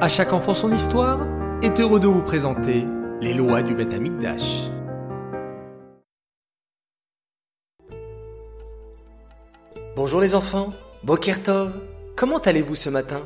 À 0.00 0.06
chaque 0.06 0.32
enfant 0.32 0.54
son 0.54 0.72
histoire 0.72 1.26
est 1.60 1.80
heureux 1.80 1.98
de 1.98 2.06
vous 2.06 2.22
présenter 2.22 2.84
les 3.20 3.34
lois 3.34 3.62
du 3.62 3.74
Beth 3.74 3.92
Amikdash. 3.92 4.68
Bonjour 9.96 10.20
les 10.20 10.36
enfants, 10.36 10.70
Boker 11.02 11.42
Tov, 11.42 11.72
comment 12.14 12.38
allez-vous 12.38 12.76
ce 12.76 12.90
matin? 12.90 13.22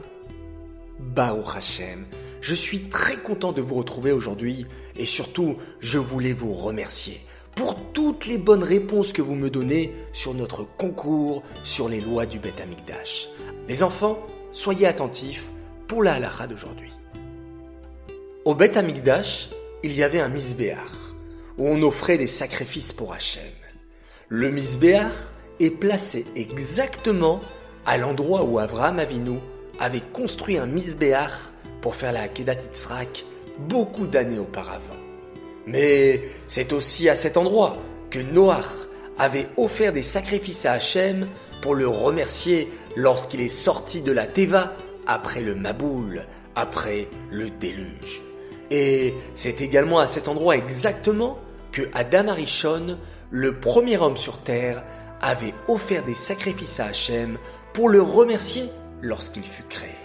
Baruch 0.99 1.55
Hashem, 1.55 2.07
je 2.41 2.55
suis 2.55 2.89
très 2.89 3.17
content 3.17 3.53
de 3.53 3.61
vous 3.61 3.75
retrouver 3.75 4.13
aujourd'hui 4.13 4.67
et 4.97 5.05
surtout 5.05 5.59
je 5.81 5.99
voulais 5.99 6.33
vous 6.33 6.55
remercier 6.55 7.21
pour 7.55 7.77
toutes 7.93 8.25
les 8.25 8.39
bonnes 8.39 8.65
réponses 8.65 9.13
que 9.13 9.21
vous 9.21 9.35
me 9.35 9.51
donnez 9.51 9.93
sur 10.15 10.33
notre 10.33 10.65
concours 10.79 11.43
sur 11.65 11.91
les 11.91 12.01
lois 12.01 12.25
du 12.25 12.39
Beth 12.39 12.63
Amikdash. 12.63 13.29
Les 13.69 13.83
enfants, 13.83 14.27
soyez 14.53 14.87
attentifs 14.87 15.51
pour 15.93 16.03
la 16.03 16.15
halakha 16.15 16.47
d'aujourd'hui. 16.47 16.91
Au 18.47 18.55
Beth 18.55 18.79
Amikdash, 18.79 19.51
il 19.83 19.93
y 19.93 20.03
avait 20.03 20.21
un 20.21 20.31
misbéach 20.31 21.13
où 21.59 21.69
on 21.69 21.83
offrait 21.83 22.17
des 22.17 22.27
sacrifices 22.27 22.95
pour 22.95 23.13
Hachem. 23.13 23.43
Le 24.31 24.49
misbéach 24.49 25.13
est 25.61 25.71
placé 25.71 26.25
exactement 26.35 27.43
à 27.85 27.99
l'endroit 27.99 28.43
où 28.43 28.59
Avraham 28.59 29.01
Avinu 29.01 29.39
avait 29.79 30.01
construit 30.15 30.57
un 30.57 30.65
misbéach 30.65 31.51
pour 31.83 31.95
faire 31.95 32.13
la 32.13 32.23
Akedat 32.23 32.55
Yitzhak 32.55 33.27
beaucoup 33.59 34.07
d'années 34.07 34.39
auparavant. 34.39 34.97
Mais 35.67 36.23
c'est 36.47 36.73
aussi 36.73 37.11
à 37.11 37.15
cet 37.15 37.37
endroit 37.37 37.77
que 38.09 38.19
Noach 38.19 38.89
avait 39.19 39.49
offert 39.59 39.93
des 39.93 40.01
sacrifices 40.01 40.65
à 40.65 40.73
Hachem 40.73 41.29
pour 41.61 41.75
le 41.75 41.87
remercier 41.87 42.73
lorsqu'il 42.97 43.43
est 43.43 43.51
sorti 43.51 44.01
de 44.01 44.13
la 44.13 44.27
Teva 44.27 44.73
après 45.07 45.41
le 45.41 45.55
Maboul, 45.55 46.23
après 46.55 47.09
le 47.31 47.51
déluge. 47.51 48.23
Et 48.71 49.15
c'est 49.35 49.61
également 49.61 49.99
à 49.99 50.07
cet 50.07 50.29
endroit 50.29 50.57
exactement 50.57 51.39
que 51.73 51.83
Adam 51.95 52.29
Arishon, 52.29 52.99
le 53.31 53.59
premier 53.59 53.99
homme 53.99 54.17
sur 54.17 54.39
terre, 54.39 54.83
avait 55.21 55.55
offert 55.69 56.05
des 56.05 56.15
sacrifices 56.15 56.81
à 56.81 56.87
Hachem 56.87 57.39
pour 57.73 57.89
le 57.89 58.03
remercier 58.03 58.65
lorsqu'il 59.01 59.45
fut 59.45 59.65
créé. 59.65 59.97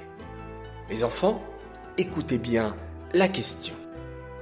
Les 0.90 1.04
enfants, 1.04 1.42
écoutez 1.98 2.38
bien 2.38 2.76
la 3.14 3.28
question. 3.28 3.74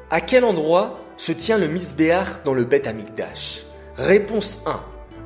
À 0.09 0.21
quel 0.21 0.43
endroit 0.43 0.99
se 1.17 1.31
tient 1.31 1.57
le 1.57 1.67
Misbéach 1.67 2.43
dans 2.43 2.53
le 2.53 2.63
Beth 2.63 2.87
Amikdash? 2.87 3.65
Réponse 3.97 4.59
1 4.65 4.79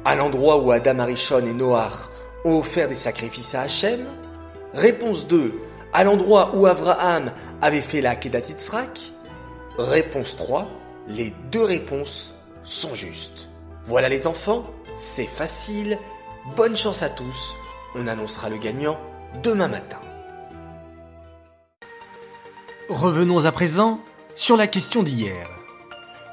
à 0.05 0.15
l'endroit 0.15 0.57
où 0.57 0.71
Adam 0.71 0.99
Arishon 0.99 1.45
et 1.45 1.53
Noach 1.53 2.07
ont 2.45 2.59
offert 2.59 2.87
des 2.87 2.95
sacrifices 2.95 3.55
à 3.55 3.61
Hachem? 3.61 4.05
Réponse 4.73 5.27
2. 5.27 5.53
À 5.93 6.03
l'endroit 6.03 6.51
où 6.55 6.67
Abraham 6.67 7.31
avait 7.61 7.81
fait 7.81 8.01
la 8.01 8.15
Kedat 8.15 8.47
Yitzhak 8.49 8.99
Réponse 9.77 10.35
3. 10.35 10.67
Les 11.07 11.33
deux 11.51 11.63
réponses 11.63 12.33
sont 12.63 12.93
justes. 12.93 13.49
Voilà 13.83 14.09
les 14.09 14.27
enfants, 14.27 14.65
c'est 14.95 15.25
facile. 15.25 15.97
Bonne 16.55 16.77
chance 16.77 17.01
à 17.01 17.09
tous. 17.09 17.55
On 17.95 18.07
annoncera 18.07 18.49
le 18.49 18.57
gagnant 18.57 18.99
demain 19.41 19.67
matin. 19.67 19.99
Revenons 22.89 23.45
à 23.45 23.51
présent 23.51 23.99
sur 24.35 24.57
la 24.57 24.67
question 24.67 25.01
d'hier. 25.01 25.47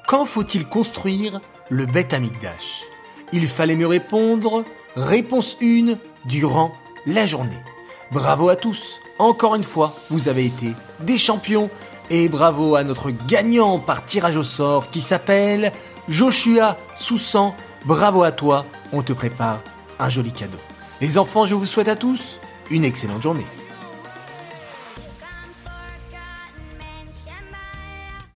Quand 0.06 0.26
faut-il 0.26 0.66
construire 0.66 1.40
le 1.70 1.86
Beth 1.86 2.12
Amikdash? 2.12 2.84
Il 3.32 3.48
fallait 3.48 3.76
me 3.76 3.86
répondre 3.86 4.64
réponse 4.94 5.56
1 5.62 5.96
durant 6.26 6.72
la 7.06 7.26
journée. 7.26 7.62
Bravo 8.12 8.48
à 8.48 8.56
tous, 8.56 9.00
encore 9.18 9.56
une 9.56 9.64
fois, 9.64 9.92
vous 10.10 10.28
avez 10.28 10.46
été 10.46 10.74
des 11.00 11.18
champions 11.18 11.70
et 12.08 12.28
bravo 12.28 12.76
à 12.76 12.84
notre 12.84 13.10
gagnant 13.10 13.80
par 13.80 14.06
tirage 14.06 14.36
au 14.36 14.44
sort 14.44 14.90
qui 14.90 15.00
s'appelle 15.00 15.72
Joshua 16.08 16.76
Soussan. 16.94 17.52
Bravo 17.84 18.22
à 18.22 18.30
toi, 18.30 18.64
on 18.92 19.02
te 19.02 19.12
prépare 19.12 19.60
un 19.98 20.08
joli 20.08 20.30
cadeau. 20.30 20.58
Les 21.00 21.18
enfants, 21.18 21.46
je 21.46 21.56
vous 21.56 21.66
souhaite 21.66 21.88
à 21.88 21.96
tous 21.96 22.38
une 22.70 22.84
excellente 22.84 23.22
journée. 23.22 23.46